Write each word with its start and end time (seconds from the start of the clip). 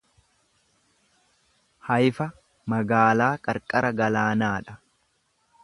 Haifa 1.89 2.27
magaalaa 2.73 3.29
qarqara 3.49 3.95
galaanaa 4.03 4.57
dha. 4.69 4.79